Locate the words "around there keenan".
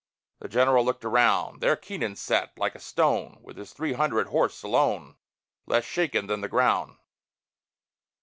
1.05-2.15